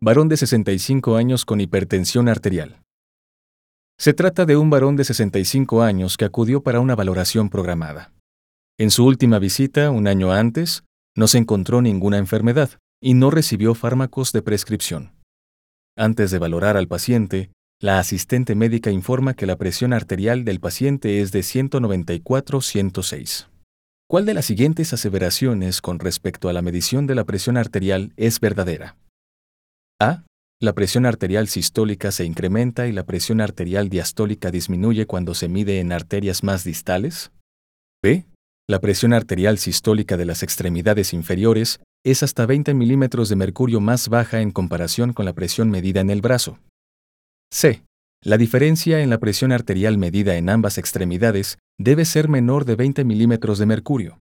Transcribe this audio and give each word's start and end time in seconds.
varón 0.00 0.28
de 0.28 0.36
65 0.36 1.16
años 1.16 1.44
con 1.44 1.60
hipertensión 1.60 2.28
arterial. 2.28 2.80
Se 3.98 4.12
trata 4.12 4.44
de 4.44 4.56
un 4.56 4.70
varón 4.70 4.96
de 4.96 5.04
65 5.04 5.82
años 5.82 6.16
que 6.16 6.24
acudió 6.24 6.62
para 6.62 6.80
una 6.80 6.96
valoración 6.96 7.48
programada. 7.48 8.12
En 8.76 8.90
su 8.90 9.06
última 9.06 9.38
visita, 9.38 9.90
un 9.90 10.08
año 10.08 10.32
antes, 10.32 10.82
no 11.16 11.28
se 11.28 11.38
encontró 11.38 11.80
ninguna 11.80 12.18
enfermedad 12.18 12.70
y 13.00 13.14
no 13.14 13.30
recibió 13.30 13.74
fármacos 13.74 14.32
de 14.32 14.42
prescripción. 14.42 15.12
Antes 15.96 16.32
de 16.32 16.38
valorar 16.38 16.76
al 16.76 16.88
paciente, 16.88 17.52
la 17.80 18.00
asistente 18.00 18.54
médica 18.54 18.90
informa 18.90 19.34
que 19.34 19.46
la 19.46 19.56
presión 19.56 19.92
arterial 19.92 20.44
del 20.44 20.58
paciente 20.58 21.20
es 21.20 21.30
de 21.30 21.40
194-106. 21.40 23.46
¿Cuál 24.08 24.26
de 24.26 24.34
las 24.34 24.44
siguientes 24.44 24.92
aseveraciones 24.92 25.80
con 25.80 25.98
respecto 25.98 26.48
a 26.48 26.52
la 26.52 26.62
medición 26.62 27.06
de 27.06 27.14
la 27.14 27.24
presión 27.24 27.56
arterial 27.56 28.12
es 28.16 28.40
verdadera? 28.40 28.96
A. 30.04 30.24
La 30.60 30.74
presión 30.74 31.06
arterial 31.06 31.48
sistólica 31.48 32.12
se 32.12 32.26
incrementa 32.26 32.86
y 32.86 32.92
la 32.92 33.04
presión 33.04 33.40
arterial 33.40 33.88
diastólica 33.88 34.50
disminuye 34.50 35.06
cuando 35.06 35.34
se 35.34 35.48
mide 35.48 35.80
en 35.80 35.92
arterias 35.92 36.42
más 36.42 36.62
distales. 36.62 37.32
B. 38.02 38.26
La 38.68 38.80
presión 38.80 39.14
arterial 39.14 39.56
sistólica 39.56 40.18
de 40.18 40.26
las 40.26 40.42
extremidades 40.42 41.14
inferiores 41.14 41.80
es 42.04 42.22
hasta 42.22 42.44
20 42.44 42.74
milímetros 42.74 43.30
de 43.30 43.36
mercurio 43.36 43.80
más 43.80 44.10
baja 44.10 44.42
en 44.42 44.50
comparación 44.50 45.14
con 45.14 45.24
la 45.24 45.32
presión 45.32 45.70
medida 45.70 46.00
en 46.00 46.10
el 46.10 46.20
brazo. 46.20 46.58
C. 47.50 47.82
La 48.22 48.36
diferencia 48.36 49.00
en 49.00 49.08
la 49.08 49.18
presión 49.18 49.52
arterial 49.52 49.96
medida 49.96 50.36
en 50.36 50.50
ambas 50.50 50.76
extremidades 50.76 51.56
debe 51.78 52.04
ser 52.04 52.28
menor 52.28 52.66
de 52.66 52.76
20 52.76 53.04
milímetros 53.04 53.58
de 53.58 53.66
mercurio. 53.66 54.18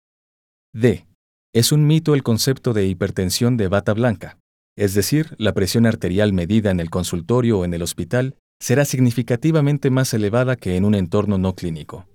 D. 0.75 1.07
Es 1.55 1.71
un 1.71 1.87
mito 1.87 2.15
el 2.15 2.25
concepto 2.25 2.73
de 2.73 2.87
hipertensión 2.87 3.57
de 3.57 3.69
bata 3.69 3.95
blanca 3.95 4.39
es 4.79 4.95
decir, 4.95 5.35
la 5.39 5.55
presión 5.55 5.87
arterial 5.87 6.33
medida 6.33 6.71
en 6.71 6.79
el 6.79 6.89
consultorio 6.89 7.59
o 7.59 7.65
en 7.65 7.75
el 7.75 7.83
hospital 7.83 8.37
será 8.63 8.85
significativamente 8.85 9.91
más 9.91 10.15
elevada 10.15 10.55
que 10.55 10.77
en 10.77 10.85
un 10.85 10.95
entorno 10.95 11.37
no 11.37 11.57
clínico. 11.57 12.07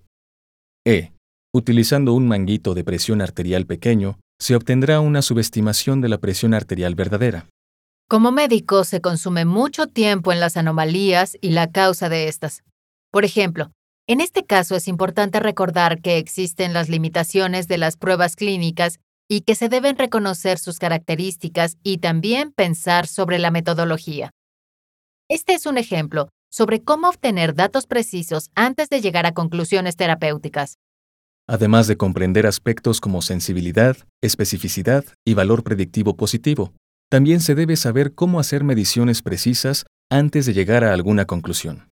E. 0.87 1.11
Utilizando 1.53 2.13
un 2.13 2.25
manguito 2.25 2.73
de 2.73 2.85
presión 2.85 3.21
arterial 3.21 3.65
pequeño, 3.65 4.17
se 4.39 4.55
obtendrá 4.55 5.01
una 5.01 5.21
subestimación 5.21 5.99
de 5.99 6.07
la 6.07 6.19
presión 6.19 6.53
arterial 6.53 6.95
verdadera. 6.95 7.49
Como 8.09 8.31
médico, 8.31 8.85
se 8.85 9.01
consume 9.01 9.43
mucho 9.43 9.87
tiempo 9.87 10.31
en 10.31 10.39
las 10.39 10.55
anomalías 10.55 11.37
y 11.41 11.49
la 11.49 11.69
causa 11.69 12.07
de 12.07 12.29
estas. 12.29 12.63
Por 13.11 13.25
ejemplo, 13.25 13.71
en 14.07 14.21
este 14.21 14.45
caso 14.45 14.77
es 14.77 14.87
importante 14.87 15.41
recordar 15.41 16.01
que 16.01 16.17
existen 16.17 16.71
las 16.71 16.87
limitaciones 16.87 17.67
de 17.67 17.77
las 17.77 17.97
pruebas 17.97 18.37
clínicas 18.37 18.99
y 19.29 19.41
que 19.41 19.55
se 19.55 19.69
deben 19.69 19.97
reconocer 19.97 20.57
sus 20.59 20.79
características 20.79 21.77
y 21.83 21.97
también 21.99 22.51
pensar 22.51 23.07
sobre 23.07 23.39
la 23.39 23.51
metodología. 23.51 24.31
Este 25.29 25.53
es 25.53 25.65
un 25.65 25.77
ejemplo 25.77 26.29
sobre 26.51 26.83
cómo 26.83 27.09
obtener 27.09 27.55
datos 27.55 27.87
precisos 27.87 28.51
antes 28.53 28.89
de 28.89 29.01
llegar 29.01 29.25
a 29.25 29.33
conclusiones 29.33 29.95
terapéuticas. 29.95 30.77
Además 31.47 31.87
de 31.87 31.97
comprender 31.97 32.45
aspectos 32.45 33.01
como 33.01 33.21
sensibilidad, 33.21 33.97
especificidad 34.21 35.03
y 35.25 35.33
valor 35.33 35.63
predictivo 35.63 36.15
positivo, 36.15 36.73
también 37.09 37.41
se 37.41 37.55
debe 37.55 37.75
saber 37.75 38.13
cómo 38.13 38.39
hacer 38.39 38.63
mediciones 38.63 39.21
precisas 39.21 39.85
antes 40.11 40.45
de 40.45 40.53
llegar 40.53 40.83
a 40.83 40.93
alguna 40.93 41.25
conclusión. 41.25 41.89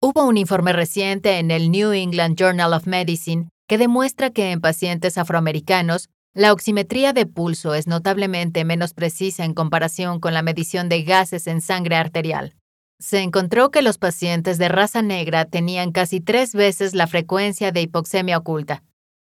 Hubo 0.00 0.26
un 0.26 0.36
informe 0.36 0.72
reciente 0.72 1.38
en 1.38 1.50
el 1.50 1.70
New 1.70 1.92
England 1.92 2.36
Journal 2.36 2.72
of 2.72 2.86
Medicine 2.86 3.48
que 3.68 3.78
demuestra 3.78 4.30
que 4.30 4.52
en 4.52 4.60
pacientes 4.60 5.18
afroamericanos 5.18 6.08
la 6.34 6.52
oximetría 6.52 7.12
de 7.12 7.26
pulso 7.26 7.74
es 7.74 7.86
notablemente 7.86 8.64
menos 8.64 8.94
precisa 8.94 9.44
en 9.44 9.54
comparación 9.54 10.20
con 10.20 10.34
la 10.34 10.42
medición 10.42 10.88
de 10.88 11.02
gases 11.02 11.46
en 11.46 11.60
sangre 11.60 11.96
arterial. 11.96 12.54
Se 13.00 13.20
encontró 13.22 13.70
que 13.70 13.82
los 13.82 13.98
pacientes 13.98 14.58
de 14.58 14.68
raza 14.68 15.02
negra 15.02 15.46
tenían 15.46 15.92
casi 15.92 16.20
tres 16.20 16.52
veces 16.52 16.94
la 16.94 17.06
frecuencia 17.06 17.72
de 17.72 17.82
hipoxemia 17.82 18.38
oculta, 18.38 18.82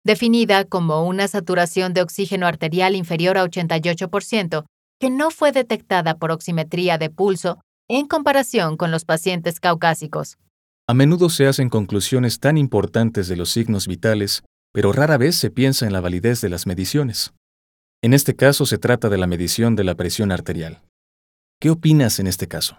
definida 0.05 0.65
como 0.65 1.05
una 1.05 1.29
saturación 1.29 1.95
de 1.95 2.03
oxígeno 2.03 2.47
arterial 2.47 2.95
inferior 2.95 3.39
a 3.39 3.45
88%, 3.45 4.65
que 4.99 5.11
no 5.11 5.31
fue 5.31 5.53
detectada 5.53 6.19
por 6.19 6.31
oximetría 6.31 6.99
de 6.99 7.11
pulso 7.11 7.61
en 7.89 8.07
comparación 8.07 8.77
con 8.77 8.91
los 8.91 9.05
pacientes 9.05 9.59
caucásicos. 9.59 10.37
A 10.87 10.95
menudo 10.95 11.29
se 11.29 11.47
hacen 11.47 11.69
conclusiones 11.69 12.41
tan 12.41 12.59
importantes 12.59 13.29
de 13.29 13.37
los 13.37 13.51
signos 13.51 13.87
vitales 13.87 14.43
pero 14.73 14.93
rara 14.93 15.19
vez 15.19 15.37
se 15.37 15.51
piensa 15.51 15.87
en 15.87 15.93
la 15.93 16.01
validez 16.01 16.41
de 16.41 16.49
las 16.49 16.67
mediciones. 16.67 17.33
En 18.03 18.15
este 18.15 18.35
caso 18.37 18.67
se 18.67 18.79
trata 18.79 19.09
de 19.09 19.19
la 19.19 19.27
medición 19.27 19.77
de 19.77 19.85
la 19.85 19.95
presión 19.95 20.33
arterial. 20.33 20.83
¿Qué 21.61 21.71
opinas 21.71 22.19
en 22.19 22.27
este 22.27 22.49
caso? 22.49 22.79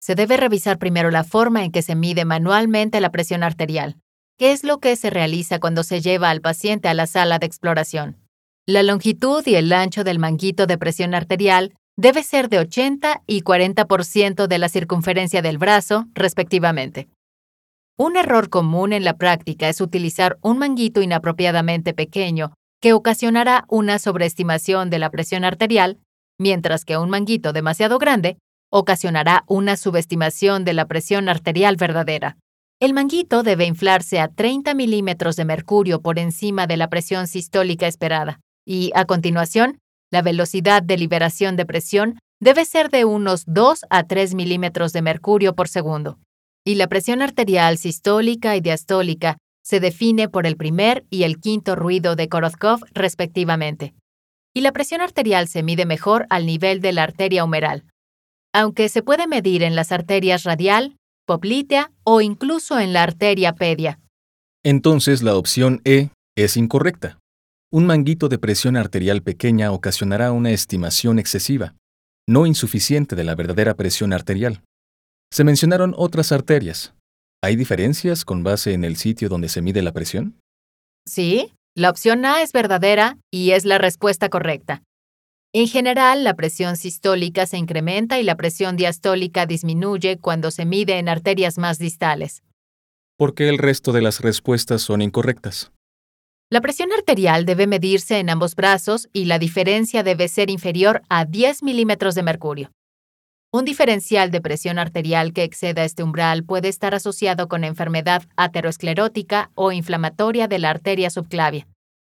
Se 0.00 0.14
debe 0.14 0.36
revisar 0.36 0.78
primero 0.78 1.10
la 1.10 1.24
forma 1.24 1.64
en 1.64 1.72
que 1.72 1.82
se 1.82 1.94
mide 1.96 2.24
manualmente 2.24 3.00
la 3.00 3.10
presión 3.10 3.42
arterial, 3.42 3.96
¿Qué 4.38 4.52
es 4.52 4.64
lo 4.64 4.80
que 4.80 4.96
se 4.96 5.08
realiza 5.08 5.60
cuando 5.60 5.82
se 5.82 6.02
lleva 6.02 6.28
al 6.28 6.42
paciente 6.42 6.88
a 6.88 6.94
la 6.94 7.06
sala 7.06 7.38
de 7.38 7.46
exploración. 7.46 8.18
La 8.66 8.82
longitud 8.82 9.42
y 9.46 9.54
el 9.54 9.72
ancho 9.72 10.04
del 10.04 10.18
manguito 10.18 10.66
de 10.66 10.76
presión 10.76 11.14
arterial 11.14 11.72
debe 11.96 12.22
ser 12.22 12.50
de 12.50 12.58
80 12.58 13.22
y 13.26 13.40
40% 13.40 14.46
de 14.46 14.58
la 14.58 14.68
circunferencia 14.68 15.40
del 15.40 15.56
brazo, 15.56 16.06
respectivamente. 16.12 17.08
Un 17.98 18.16
error 18.16 18.50
común 18.50 18.92
en 18.92 19.04
la 19.04 19.16
práctica 19.16 19.70
es 19.70 19.80
utilizar 19.80 20.36
un 20.42 20.58
manguito 20.58 21.00
inapropiadamente 21.00 21.94
pequeño 21.94 22.52
que 22.82 22.92
ocasionará 22.92 23.64
una 23.68 23.98
sobreestimación 23.98 24.90
de 24.90 24.98
la 24.98 25.08
presión 25.08 25.44
arterial, 25.44 25.98
mientras 26.38 26.84
que 26.84 26.98
un 26.98 27.08
manguito 27.08 27.54
demasiado 27.54 27.98
grande 27.98 28.36
ocasionará 28.70 29.44
una 29.46 29.78
subestimación 29.78 30.66
de 30.66 30.74
la 30.74 30.84
presión 30.84 31.30
arterial 31.30 31.76
verdadera. 31.76 32.36
El 32.80 32.92
manguito 32.92 33.42
debe 33.42 33.64
inflarse 33.64 34.20
a 34.20 34.28
30 34.28 34.74
milímetros 34.74 35.36
de 35.36 35.46
mercurio 35.46 36.02
por 36.02 36.18
encima 36.18 36.66
de 36.66 36.76
la 36.76 36.90
presión 36.90 37.26
sistólica 37.26 37.86
esperada, 37.86 38.40
y, 38.66 38.90
a 38.94 39.06
continuación, 39.06 39.78
la 40.12 40.20
velocidad 40.20 40.82
de 40.82 40.98
liberación 40.98 41.56
de 41.56 41.64
presión 41.64 42.18
debe 42.42 42.66
ser 42.66 42.90
de 42.90 43.06
unos 43.06 43.44
2 43.46 43.86
a 43.88 44.02
3 44.02 44.34
milímetros 44.34 44.92
de 44.92 45.00
mercurio 45.00 45.54
por 45.54 45.68
segundo 45.68 46.18
y 46.66 46.74
la 46.74 46.88
presión 46.88 47.22
arterial 47.22 47.78
sistólica 47.78 48.56
y 48.56 48.60
diastólica 48.60 49.38
se 49.62 49.78
define 49.78 50.28
por 50.28 50.46
el 50.46 50.56
primer 50.56 51.06
y 51.10 51.22
el 51.22 51.38
quinto 51.38 51.76
ruido 51.76 52.16
de 52.16 52.28
Korotkov 52.28 52.80
respectivamente. 52.92 53.94
Y 54.52 54.62
la 54.62 54.72
presión 54.72 55.00
arterial 55.00 55.46
se 55.46 55.62
mide 55.62 55.86
mejor 55.86 56.26
al 56.28 56.44
nivel 56.44 56.80
de 56.80 56.92
la 56.92 57.04
arteria 57.04 57.44
humeral, 57.44 57.84
aunque 58.52 58.88
se 58.88 59.02
puede 59.02 59.28
medir 59.28 59.62
en 59.62 59.76
las 59.76 59.92
arterias 59.92 60.42
radial, 60.42 60.96
poplitea 61.24 61.92
o 62.02 62.20
incluso 62.20 62.80
en 62.80 62.92
la 62.92 63.04
arteria 63.04 63.52
pedia. 63.52 64.00
Entonces 64.64 65.22
la 65.22 65.36
opción 65.36 65.80
E 65.84 66.10
es 66.36 66.56
incorrecta. 66.56 67.18
Un 67.70 67.86
manguito 67.86 68.28
de 68.28 68.38
presión 68.38 68.76
arterial 68.76 69.22
pequeña 69.22 69.70
ocasionará 69.70 70.32
una 70.32 70.50
estimación 70.50 71.20
excesiva, 71.20 71.74
no 72.26 72.44
insuficiente 72.44 73.14
de 73.14 73.22
la 73.22 73.36
verdadera 73.36 73.74
presión 73.74 74.12
arterial. 74.12 74.62
Se 75.32 75.44
mencionaron 75.44 75.94
otras 75.96 76.32
arterias. 76.32 76.94
¿Hay 77.42 77.56
diferencias 77.56 78.24
con 78.24 78.42
base 78.42 78.72
en 78.72 78.84
el 78.84 78.96
sitio 78.96 79.28
donde 79.28 79.48
se 79.48 79.62
mide 79.62 79.82
la 79.82 79.92
presión? 79.92 80.38
Sí, 81.06 81.52
la 81.74 81.90
opción 81.90 82.24
A 82.24 82.42
es 82.42 82.52
verdadera 82.52 83.18
y 83.30 83.50
es 83.50 83.64
la 83.64 83.78
respuesta 83.78 84.28
correcta. 84.28 84.82
En 85.52 85.68
general, 85.68 86.24
la 86.24 86.34
presión 86.34 86.76
sistólica 86.76 87.46
se 87.46 87.56
incrementa 87.56 88.18
y 88.18 88.22
la 88.22 88.36
presión 88.36 88.76
diastólica 88.76 89.46
disminuye 89.46 90.18
cuando 90.18 90.50
se 90.50 90.66
mide 90.66 90.98
en 90.98 91.08
arterias 91.08 91.58
más 91.58 91.78
distales. 91.78 92.42
¿Por 93.16 93.34
qué 93.34 93.48
el 93.48 93.58
resto 93.58 93.92
de 93.92 94.02
las 94.02 94.20
respuestas 94.20 94.82
son 94.82 95.00
incorrectas? 95.00 95.72
La 96.50 96.60
presión 96.60 96.92
arterial 96.92 97.44
debe 97.44 97.66
medirse 97.66 98.18
en 98.18 98.30
ambos 98.30 98.54
brazos 98.54 99.08
y 99.12 99.24
la 99.24 99.38
diferencia 99.38 100.02
debe 100.02 100.28
ser 100.28 100.50
inferior 100.50 101.02
a 101.08 101.24
10 101.24 101.62
milímetros 101.62 102.14
de 102.14 102.22
mercurio. 102.22 102.70
Un 103.52 103.64
diferencial 103.64 104.30
de 104.30 104.40
presión 104.40 104.78
arterial 104.78 105.32
que 105.32 105.44
exceda 105.44 105.84
este 105.84 106.02
umbral 106.02 106.44
puede 106.44 106.68
estar 106.68 106.94
asociado 106.94 107.48
con 107.48 107.64
enfermedad 107.64 108.24
aterosclerótica 108.36 109.50
o 109.54 109.72
inflamatoria 109.72 110.48
de 110.48 110.58
la 110.58 110.70
arteria 110.70 111.10
subclavia, 111.10 111.66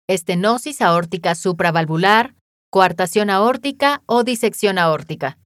estenosis 0.07 0.81
aórtica 0.81 1.35
supravalvular, 1.35 2.35
coartación 2.71 3.29
aórtica 3.29 4.01
o 4.05 4.23
disección 4.23 4.77
aórtica. 4.77 5.37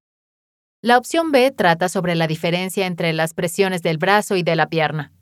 La 0.81 0.97
opción 0.97 1.31
B 1.31 1.51
trata 1.51 1.89
sobre 1.89 2.15
la 2.15 2.27
diferencia 2.27 2.87
entre 2.87 3.13
las 3.13 3.33
presiones 3.33 3.81
del 3.81 3.97
brazo 3.97 4.35
y 4.35 4.43
de 4.43 4.55
la 4.55 4.67
pierna, 4.67 5.13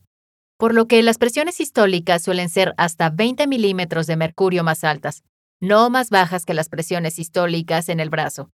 por 0.58 0.74
lo 0.74 0.88
que 0.88 1.02
las 1.04 1.18
presiones 1.18 1.56
sistólicas 1.56 2.24
suelen 2.24 2.50
ser 2.50 2.74
hasta 2.78 3.10
20 3.10 3.48
milímetros 3.48 4.08
de 4.08 4.16
mercurio 4.16 4.64
más 4.64 4.84
altas, 4.84 5.24
no 5.60 5.90
más 5.90 6.10
bajas 6.10 6.46
que 6.46 6.54
las 6.54 6.70
presiones 6.70 7.16
sistólicas 7.16 7.90
en 7.90 8.00
el 8.00 8.10
brazo. 8.10 8.52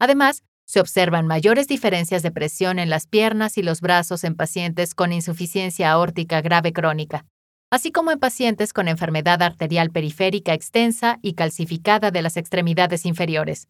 Además, 0.00 0.42
se 0.72 0.80
observan 0.80 1.26
mayores 1.26 1.68
diferencias 1.68 2.22
de 2.22 2.30
presión 2.30 2.78
en 2.78 2.88
las 2.88 3.06
piernas 3.06 3.58
y 3.58 3.62
los 3.62 3.82
brazos 3.82 4.24
en 4.24 4.34
pacientes 4.34 4.94
con 4.94 5.12
insuficiencia 5.12 5.92
aórtica 5.92 6.40
grave 6.40 6.72
crónica, 6.72 7.26
así 7.70 7.92
como 7.92 8.10
en 8.10 8.18
pacientes 8.18 8.72
con 8.72 8.88
enfermedad 8.88 9.42
arterial 9.42 9.90
periférica 9.90 10.54
extensa 10.54 11.18
y 11.20 11.34
calcificada 11.34 12.10
de 12.10 12.22
las 12.22 12.38
extremidades 12.38 13.04
inferiores. 13.04 13.68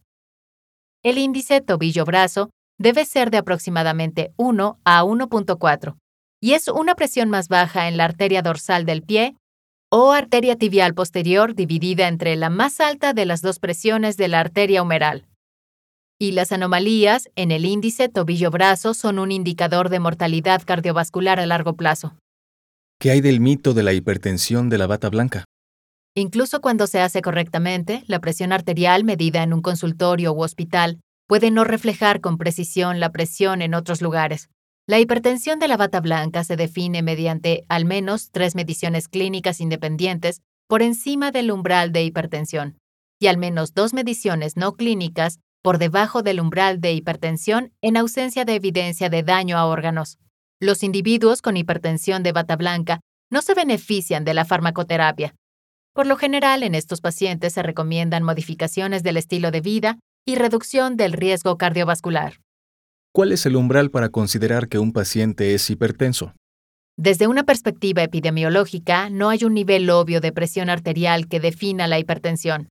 El 1.03 1.19
índice 1.19 1.61
tobillo-brazo 1.61 2.51
debe 2.79 3.05
ser 3.05 3.33
de 3.33 3.39
aproximadamente 3.39 4.33
1 4.37 4.79
a 4.85 5.03
1.4 5.03 5.97
y 6.41 6.53
es 6.53 6.69
una 6.69 6.95
presión 6.95 7.31
más 7.31 7.49
baja 7.49 7.89
en 7.89 7.97
la 7.97 8.05
arteria 8.05 8.43
dorsal 8.43 8.87
del 8.87 9.03
pie 9.03 9.35
o 9.91 10.13
arteria 10.13 10.55
tibial 10.55 10.95
posterior 10.95 11.57
dividida 11.57 12.07
entre 12.07 12.37
la 12.37 12.49
más 12.49 12.79
alta 12.79 13.13
de 13.13 13.27
las 13.27 13.43
dos 13.43 13.59
presiones 13.59 14.17
de 14.17 14.29
la 14.29 14.39
arteria 14.39 14.83
humeral. 14.83 15.27
Y 16.23 16.31
las 16.31 16.53
anomalías 16.53 17.29
en 17.35 17.51
el 17.51 17.65
índice 17.65 18.09
tobillo-brazo 18.09 18.95
son 18.95 19.19
un 19.19 19.33
indicador 19.33 19.89
de 19.89 19.99
mortalidad 19.99 20.63
cardiovascular 20.65 21.41
a 21.41 21.47
largo 21.47 21.75
plazo. 21.75 22.17
¿Qué 23.01 23.11
hay 23.11 23.21
del 23.21 23.41
mito 23.41 23.75
de 23.75 23.83
la 23.83 23.93
hipertensión 23.93 24.69
de 24.69 24.79
la 24.79 24.87
bata 24.87 25.11
blanca? 25.11 25.45
Incluso 26.15 26.61
cuando 26.61 26.87
se 26.87 27.01
hace 27.01 27.23
correctamente, 27.23 28.05
la 28.07 28.21
presión 28.21 28.53
arterial 28.53 29.03
medida 29.03 29.43
en 29.43 29.53
un 29.53 29.63
consultorio 29.63 30.33
u 30.33 30.45
hospital 30.45 31.01
puede 31.27 31.51
no 31.51 31.65
reflejar 31.65 32.21
con 32.21 32.39
precisión 32.39 33.01
la 33.01 33.11
presión 33.11 33.61
en 33.61 33.75
otros 33.75 34.01
lugares. 34.01 34.49
La 34.87 35.01
hipertensión 35.01 35.59
de 35.59 35.67
la 35.67 35.77
bata 35.77 36.01
blanca 36.01 36.45
se 36.45 36.55
define 36.55 37.03
mediante 37.03 37.65
al 37.69 37.85
menos 37.85 38.31
tres 38.31 38.55
mediciones 38.55 39.09
clínicas 39.09 39.61
independientes 39.61 40.41
por 40.69 40.83
encima 40.83 41.33
del 41.33 41.51
umbral 41.51 41.91
de 41.91 42.05
hipertensión 42.05 42.79
y 43.19 43.27
al 43.27 43.39
menos 43.39 43.75
dos 43.75 43.93
mediciones 43.93 44.57
no 44.57 44.75
clínicas 44.75 45.41
por 45.63 45.79
debajo 45.79 46.23
del 46.23 46.41
umbral 46.41 46.81
de 46.81 46.93
hipertensión 46.93 47.73
en 47.81 47.97
ausencia 47.97 48.45
de 48.45 48.57
evidencia 48.57 49.09
de 49.09 49.23
daño 49.23 49.57
a 49.57 49.67
órganos. 49.67 50.19
Los 50.61 50.83
individuos 50.83 51.41
con 51.41 51.57
hipertensión 51.57 52.23
de 52.23 52.33
bata 52.33 52.57
blanca 52.57 53.01
no 53.31 53.43
se 53.43 53.55
benefician 53.55 54.25
de 54.25 54.35
la 54.35 54.45
farmacoterapia. 54.45 55.35
Por 55.95 56.07
lo 56.07 56.17
general, 56.17 56.63
en 56.63 56.75
estos 56.75 57.01
pacientes 57.01 57.53
se 57.53 57.63
recomiendan 57.63 58.23
modificaciones 58.23 59.03
del 59.03 59.17
estilo 59.17 59.51
de 59.51 59.61
vida 59.61 59.99
y 60.27 60.37
reducción 60.37 60.97
del 60.97 61.13
riesgo 61.13 61.57
cardiovascular. 61.57 62.41
¿Cuál 63.13 63.33
es 63.33 63.45
el 63.47 63.57
umbral 63.57 63.91
para 63.91 64.09
considerar 64.09 64.69
que 64.69 64.79
un 64.79 64.93
paciente 64.93 65.55
es 65.55 65.69
hipertenso? 65.69 66.33
Desde 66.97 67.27
una 67.27 67.45
perspectiva 67.45 68.03
epidemiológica, 68.03 69.11
no 69.11 69.29
hay 69.29 69.45
un 69.45 69.55
nivel 69.55 69.89
obvio 69.91 70.21
de 70.21 70.33
presión 70.33 70.71
arterial 70.71 71.29
que 71.29 71.41
defina 71.41 71.87
la 71.89 71.99
hipertensión. 71.99 72.69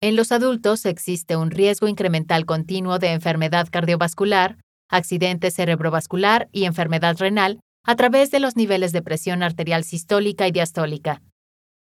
En 0.00 0.14
los 0.14 0.30
adultos 0.30 0.86
existe 0.86 1.36
un 1.36 1.50
riesgo 1.50 1.88
incremental 1.88 2.46
continuo 2.46 3.00
de 3.00 3.08
enfermedad 3.08 3.66
cardiovascular, 3.68 4.58
accidente 4.88 5.50
cerebrovascular 5.50 6.48
y 6.52 6.64
enfermedad 6.64 7.16
renal 7.18 7.58
a 7.84 7.96
través 7.96 8.30
de 8.30 8.38
los 8.38 8.54
niveles 8.54 8.92
de 8.92 9.02
presión 9.02 9.42
arterial 9.42 9.82
sistólica 9.82 10.46
y 10.46 10.52
diastólica. 10.52 11.20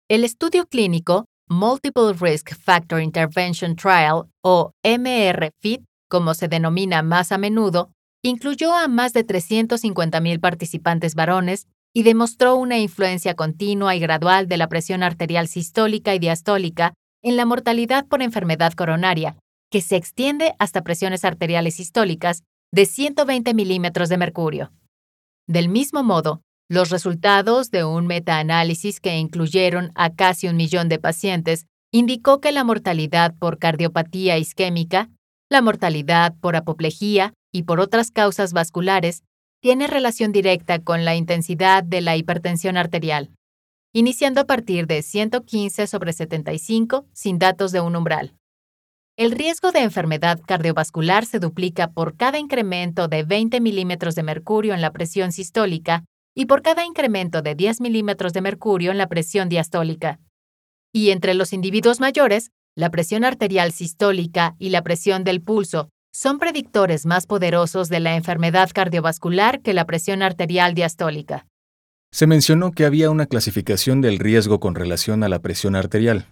El 0.10 0.24
estudio 0.24 0.66
clínico 0.66 1.26
Multiple 1.48 2.14
Risk 2.20 2.56
Factor 2.56 3.02
Intervention 3.02 3.76
Trial, 3.76 4.24
o 4.42 4.72
MRFIT, 4.84 5.84
como 6.10 6.34
se 6.34 6.48
denomina 6.48 7.04
más 7.04 7.32
a 7.32 7.38
menudo, 7.38 7.92
incluyó 8.24 8.74
a 8.74 8.88
más 8.88 9.14
de 9.14 9.28
350.000 9.28 10.40
participantes 10.40 11.14
varones 11.14 11.68
y 11.94 12.02
demostró 12.02 12.56
una 12.56 12.80
influencia 12.80 13.36
continua 13.36 13.96
y 13.96 14.00
gradual 14.00 14.48
de 14.48 14.58
la 14.58 14.68
presión 14.68 15.04
arterial 15.04 15.48
sistólica 15.48 16.16
y 16.16 16.20
diastólica 16.20 16.94
en 17.24 17.36
la 17.36 17.46
mortalidad 17.46 18.06
por 18.08 18.22
enfermedad 18.22 18.74
coronaria, 18.74 19.38
que 19.70 19.82
se 19.82 19.96
extiende 19.96 20.54
hasta 20.60 20.82
presiones 20.82 21.26
arteriales 21.26 21.76
sistólicas 21.76 22.44
de 22.72 22.86
120 22.86 23.54
milímetros 23.54 24.10
de 24.10 24.18
mercurio. 24.18 24.72
Del 25.48 25.70
mismo 25.70 26.04
modo, 26.04 26.42
los 26.70 26.90
resultados 26.90 27.72
de 27.72 27.86
un 27.86 28.08
metaanálisis 28.08 29.00
que 29.00 29.18
incluyeron 29.18 29.92
a 29.96 30.14
casi 30.14 30.48
un 30.48 30.58
millón 30.58 30.90
de 30.90 31.00
pacientes 31.00 31.66
indicó 31.92 32.42
que 32.42 32.52
la 32.52 32.66
mortalidad 32.66 33.34
por 33.40 33.58
cardiopatía 33.58 34.38
isquémica, 34.38 35.10
la 35.50 35.62
mortalidad 35.62 36.36
por 36.42 36.58
apoplejía 36.58 37.34
y 37.54 37.64
por 37.64 37.80
otras 37.80 38.12
causas 38.12 38.52
vasculares 38.52 39.24
tiene 39.62 39.88
relación 39.88 40.34
directa 40.34 40.80
con 40.80 41.06
la 41.06 41.16
intensidad 41.16 41.84
de 41.84 42.02
la 42.02 42.18
hipertensión 42.18 42.76
arterial, 42.76 43.32
iniciando 43.98 44.42
a 44.42 44.46
partir 44.46 44.86
de 44.86 45.02
115 45.02 45.88
sobre 45.88 46.14
75 46.14 47.08
sin 47.14 47.40
datos 47.40 47.72
de 47.72 47.82
un 47.82 47.96
umbral. 47.96 48.36
El 49.18 49.32
riesgo 49.32 49.72
de 49.72 49.80
enfermedad 49.80 50.40
cardiovascular 50.46 51.26
se 51.26 51.40
duplica 51.40 51.88
por 51.88 52.16
cada 52.16 52.38
incremento 52.38 53.08
de 53.08 53.24
20 53.24 53.60
milímetros 53.60 54.14
de 54.14 54.22
mercurio 54.22 54.76
en 54.76 54.82
la 54.82 54.92
presión 54.92 55.32
sistólica 55.32 56.04
y 56.36 56.46
por 56.46 56.62
cada 56.62 56.86
incremento 56.86 57.42
de 57.42 57.56
10 57.56 57.82
milímetros 57.82 58.34
de 58.34 58.42
mercurio 58.42 58.92
en 58.92 59.00
la 59.00 59.08
presión 59.08 59.50
diastólica. 59.50 60.20
Y 60.94 61.10
entre 61.10 61.34
los 61.34 61.52
individuos 61.52 62.00
mayores, 62.00 62.52
la 62.76 62.92
presión 62.92 63.24
arterial 63.24 63.72
sistólica 63.72 64.56
y 64.60 64.70
la 64.70 64.84
presión 64.84 65.24
del 65.24 65.42
pulso 65.42 65.90
son 66.14 66.38
predictores 66.38 67.08
más 67.08 67.26
poderosos 67.26 67.90
de 67.90 68.00
la 68.00 68.16
enfermedad 68.16 68.70
cardiovascular 68.72 69.60
que 69.64 69.74
la 69.74 69.86
presión 69.86 70.22
arterial 70.22 70.76
diastólica. 70.76 71.48
Se 72.18 72.26
mencionó 72.26 72.72
que 72.72 72.84
había 72.84 73.12
una 73.12 73.28
clasificación 73.28 74.02
del 74.02 74.18
riesgo 74.18 74.60
con 74.60 74.74
relación 74.74 75.24
a 75.24 75.30
la 75.30 75.38
presión 75.38 75.76
arterial. 75.76 76.26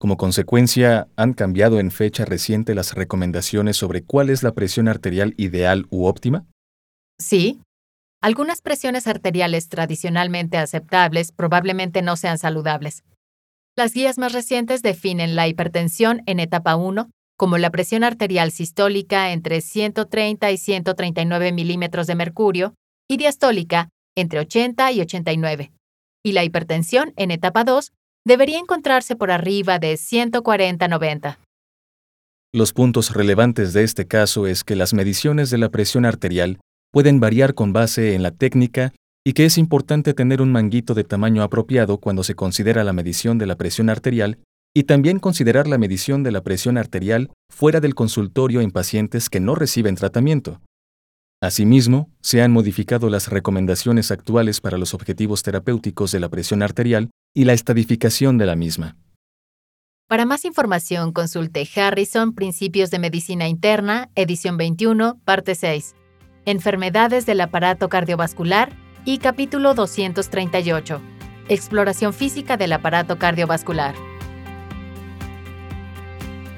Como 0.00 0.16
consecuencia, 0.16 1.06
¿han 1.16 1.34
cambiado 1.34 1.78
en 1.80 1.90
fecha 1.90 2.24
reciente 2.24 2.74
las 2.74 2.94
recomendaciones 2.94 3.76
sobre 3.76 4.04
cuál 4.04 4.30
es 4.30 4.42
la 4.42 4.52
presión 4.52 4.88
arterial 4.88 5.34
ideal 5.36 5.84
u 5.90 6.06
óptima? 6.06 6.46
Sí, 7.20 7.60
algunas 8.22 8.62
presiones 8.62 9.06
arteriales 9.06 9.68
tradicionalmente 9.68 10.56
aceptables 10.56 11.30
probablemente 11.30 12.00
no 12.00 12.16
sean 12.16 12.38
saludables. 12.38 13.04
Las 13.76 13.92
guías 13.92 14.16
más 14.16 14.32
recientes 14.32 14.80
definen 14.80 15.36
la 15.36 15.46
hipertensión 15.46 16.22
en 16.24 16.40
etapa 16.40 16.76
1 16.76 17.10
como 17.36 17.58
la 17.58 17.68
presión 17.68 18.02
arterial 18.02 18.50
sistólica 18.50 19.30
entre 19.32 19.60
130 19.60 20.50
y 20.50 20.56
139 20.56 21.52
milímetros 21.52 22.06
de 22.06 22.14
mercurio 22.14 22.72
y 23.10 23.18
diastólica 23.18 23.90
entre 24.16 24.40
80 24.40 24.92
y 24.92 25.00
89. 25.00 25.72
Y 26.24 26.32
la 26.32 26.44
hipertensión 26.44 27.12
en 27.16 27.30
etapa 27.30 27.64
2 27.64 27.92
debería 28.24 28.58
encontrarse 28.58 29.16
por 29.16 29.30
arriba 29.30 29.78
de 29.78 29.94
140-90. 29.94 31.38
Los 32.54 32.72
puntos 32.72 33.14
relevantes 33.14 33.72
de 33.72 33.82
este 33.82 34.06
caso 34.06 34.46
es 34.46 34.62
que 34.62 34.76
las 34.76 34.92
mediciones 34.92 35.50
de 35.50 35.58
la 35.58 35.70
presión 35.70 36.04
arterial 36.04 36.58
pueden 36.92 37.18
variar 37.18 37.54
con 37.54 37.72
base 37.72 38.14
en 38.14 38.22
la 38.22 38.30
técnica 38.30 38.92
y 39.24 39.32
que 39.32 39.46
es 39.46 39.56
importante 39.56 40.14
tener 40.14 40.42
un 40.42 40.52
manguito 40.52 40.94
de 40.94 41.04
tamaño 41.04 41.42
apropiado 41.42 41.98
cuando 41.98 42.22
se 42.22 42.34
considera 42.34 42.84
la 42.84 42.92
medición 42.92 43.38
de 43.38 43.46
la 43.46 43.56
presión 43.56 43.88
arterial 43.88 44.38
y 44.74 44.84
también 44.84 45.18
considerar 45.18 45.66
la 45.66 45.78
medición 45.78 46.22
de 46.22 46.32
la 46.32 46.42
presión 46.42 46.78
arterial 46.78 47.30
fuera 47.50 47.80
del 47.80 47.94
consultorio 47.94 48.60
en 48.60 48.70
pacientes 48.70 49.28
que 49.30 49.40
no 49.40 49.54
reciben 49.54 49.94
tratamiento. 49.94 50.60
Asimismo, 51.42 52.08
se 52.20 52.40
han 52.40 52.52
modificado 52.52 53.10
las 53.10 53.26
recomendaciones 53.26 54.12
actuales 54.12 54.60
para 54.60 54.78
los 54.78 54.94
objetivos 54.94 55.42
terapéuticos 55.42 56.12
de 56.12 56.20
la 56.20 56.28
presión 56.28 56.62
arterial 56.62 57.10
y 57.34 57.46
la 57.46 57.52
estadificación 57.52 58.38
de 58.38 58.46
la 58.46 58.54
misma. 58.54 58.96
Para 60.08 60.24
más 60.24 60.44
información, 60.44 61.12
consulte 61.12 61.68
Harrison 61.74 62.32
Principios 62.32 62.92
de 62.92 63.00
Medicina 63.00 63.48
Interna, 63.48 64.08
edición 64.14 64.56
21, 64.56 65.18
parte 65.24 65.56
6 65.56 65.96
enfermedades 66.44 67.26
del 67.26 67.40
aparato 67.40 67.88
cardiovascular 67.88 68.72
y 69.04 69.18
capítulo 69.18 69.74
238, 69.74 71.00
exploración 71.48 72.12
física 72.12 72.56
del 72.56 72.72
aparato 72.72 73.18
cardiovascular. 73.18 73.94